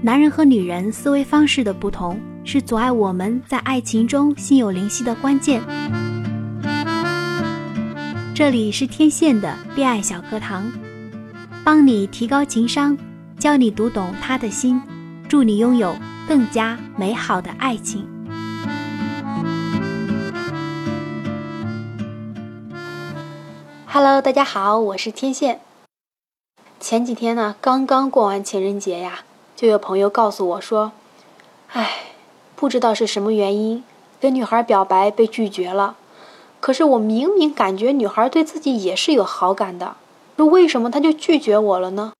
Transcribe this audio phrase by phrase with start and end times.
[0.00, 5.60] 男人和女人思维方式的不同，是阻碍我们在爱情中心有灵犀的关键。
[8.32, 10.70] 这里是天线的恋爱小课堂，
[11.64, 12.96] 帮你提高情商，
[13.40, 14.80] 教你读懂他的心，
[15.28, 15.96] 祝你拥有
[16.28, 18.06] 更加美好的爱情。
[23.86, 25.58] Hello，大家好，我是天线。
[26.78, 29.24] 前几天呢，刚刚过完情人节呀，
[29.58, 30.92] 就有朋友告诉我说
[31.74, 32.12] ：“哎，
[32.54, 33.82] 不知道是什么原因，
[34.20, 35.96] 跟女孩表白被拒绝了。
[36.60, 39.96] 可是我明明感觉女孩对自己也是有好感的，
[40.36, 42.12] 那为什么她就拒绝我了呢？”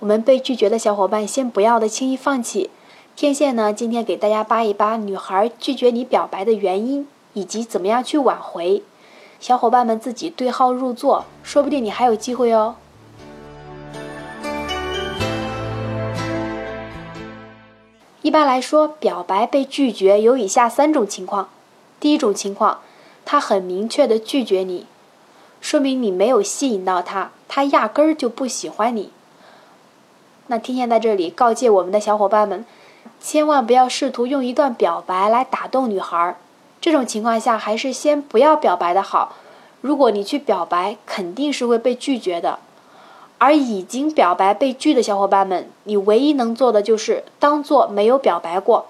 [0.00, 2.68] 我们被拒绝的小伙伴，先不要的轻易放弃。
[3.16, 8.82] 天线呢，今天给大家扒一扒女孩拒绝你表白的原因，以及怎么样去挽回。
[9.40, 12.76] 小伙伴们自己对号入座，说不定你还有机会哦。
[18.26, 21.48] 一般来说，表白被拒绝有以下三种情况。
[22.00, 22.80] 第一种情况，
[23.24, 24.86] 他很明确的拒绝你，
[25.60, 29.12] 说明你没有吸引到他，他压根儿就不喜欢你。
[30.48, 32.66] 那天天在这里告诫我们的小伙伴们，
[33.20, 36.36] 千万不要试图用一段表白来打动女孩儿。
[36.80, 39.36] 这种情况下，还是先不要表白的好。
[39.80, 42.58] 如果你去表白，肯定是会被拒绝的。
[43.38, 48.86] 而已经表白被拒的小伙伴们，你唯一能做的就是当做没有表白过。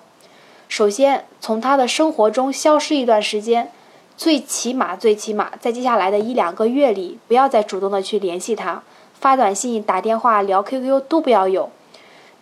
[0.69, 3.73] 首先，从他的生活中消失一段时间，
[4.17, 8.83] 最起码最起码在接下来的一两个月里，不要再主动的去联系他，
[9.15, 11.71] 发短信、打电话、聊 QQ 都不要有。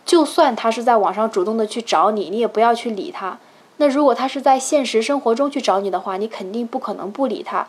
[0.05, 3.39] 就算他是在网上主动的去找你，你也不要去理他。
[3.77, 7.67] 那如果他是在现实生活中去找你的话，你肯定不可能不理他。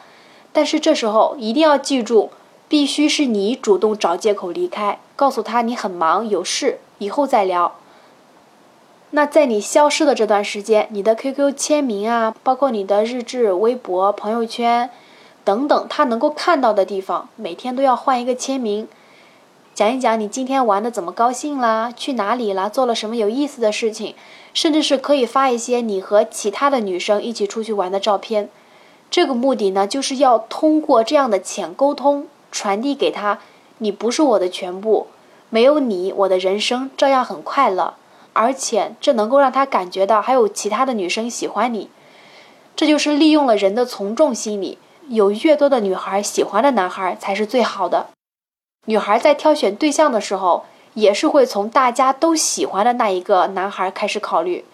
[0.53, 2.31] 但是这时候一定要记住。
[2.69, 7.77] 必须是你主动找借口离开，告诉他你很忙有事，以后再聊。
[9.11, 14.91] 那在你消失的这段时间，你的 QQ 签名啊，包括你的日志、微博、朋友圈
[15.45, 18.89] 等等，他能够看到的地方，每天都要换一个签名，
[19.73, 24.17] 讲一讲你今天玩的怎么高兴啦，去哪里啦，做了什么有意思的事情，
[24.53, 28.51] 甚至是可以发一些你和其他的女生一起出去玩的照片。
[29.09, 32.27] 这个目的呢，就是要通过这样的浅沟通。
[32.51, 33.39] 传递给他，
[33.79, 35.09] 你不是我的全部，
[35.51, 37.95] 没有你，我的人生照样很快乐。
[38.33, 41.89] 而且这能够让他感觉到还有其他的女生喜欢你，
[42.77, 44.79] 这就是利用了人的从众心理。
[45.09, 48.09] 有越多的女孩喜欢的男孩才是最好的。
[48.87, 50.65] 女孩在挑选对象的时候，
[50.95, 54.65] 也是会从大家都喜欢的那一个男孩开始考虑，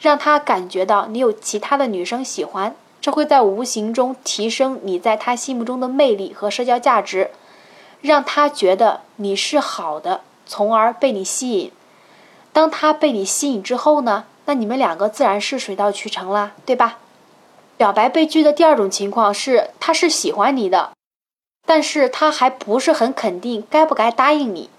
[0.00, 2.74] 让他感觉到你有其他的女生喜欢。
[3.02, 7.32] 这会在无形中提升你在他心目中的魅力和社交价值，
[8.00, 11.72] 让他觉得你是好的，从而被你吸引。
[12.52, 14.24] 当他被你吸引之后呢？
[14.44, 16.98] 那你们两个自然是水到渠成啦，对吧？
[17.76, 20.90] 表白被拒的第二种情况是，他是喜欢你的，
[21.66, 24.70] 但是他还不是很肯定该不该答应你，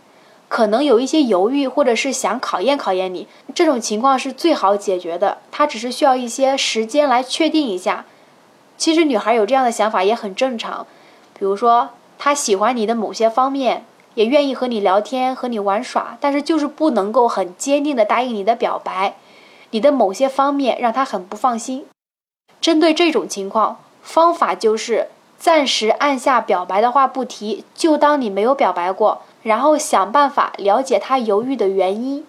[0.48, 3.28] 可能有一些犹豫，或者是想考验考验你。
[3.54, 8.06] 这种情况是最好解决的，他只是需要一些时间来确定一下。
[8.78, 10.86] 其实女孩有这样的想法也很正常，
[11.38, 13.86] 比如说她喜欢你的某些方面，
[14.16, 19.16] 也愿意和你聊天、和你玩耍，但是就是不能够很坚定的答应你的表白，
[19.72, 21.86] 你的某些方面让她很不放心。
[22.60, 32.26] 针对这种情况，方法就是暂时按下表白的话不提，就当你没有表白过，然后想办法了解她犹豫的原因，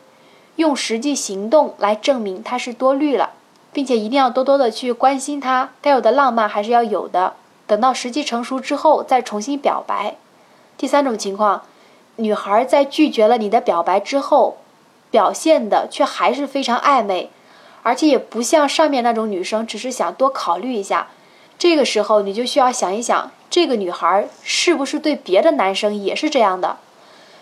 [0.56, 3.30] 用实际行动来证明她是多虑了。
[3.74, 7.34] 并且一定要多多的去关心他，该有的浪漫还是要有的。
[7.66, 10.14] 等到时机成熟之后再重新表白。
[10.78, 11.62] 第三种情况，
[12.16, 14.58] 女孩在拒绝了你的表白之后，
[15.10, 17.30] 表现的却还是非常暧昧，
[17.82, 21.08] 而且也不像上面那种女生只是想多考虑一下。
[21.58, 26.76] 这个时候你就需要想一想，这个女孩是不是对别的男生也是这样的？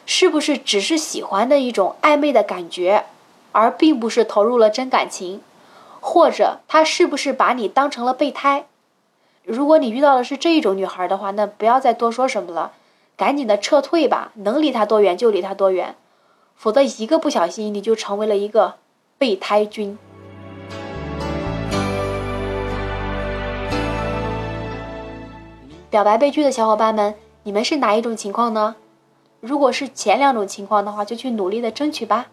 [0.04, 3.04] 是不是只是喜欢的一种暧昧的感觉，
[3.52, 5.40] 而并不是投入了真感情？
[6.02, 8.66] 或者他是不是把你当成了备胎？
[9.44, 12.72] 如果你遇到的是这一种女孩的话，那不要再多说什么了，
[13.16, 15.94] 赶紧的撤退吧，能离他多远就离他多远，
[16.56, 18.74] 否则一个不小心你就成为了一个
[19.16, 19.96] 备胎君。
[25.88, 27.14] 表白被拒的小伙伴们，
[27.44, 28.74] 你们是哪一种情况呢？
[29.38, 32.26] 如果是前两种情况的话，就去努力的争取吧。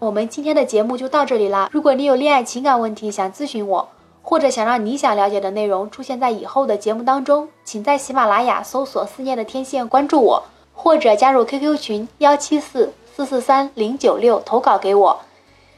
[0.00, 1.68] 我们今天的节目就到这里啦。
[1.72, 3.88] 如果你有恋爱情感问题想咨询我，
[4.22, 15.18] 或者想让你想了解的内容出现在以后的节目当中，请在喜马拉雅搜索“思念的天线”关注我，或者加入 QQ 群幺七四四四三零九六投稿给我。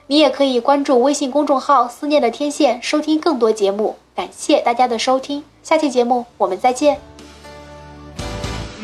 [0.07, 3.97] 你也可以关注微信公众号“思念的天线”，收听更多节目。
[4.15, 6.99] 感谢大家的收听，下期节目我们再见。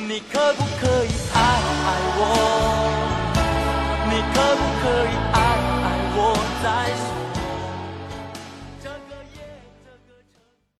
[0.08, 0.85] 你可不可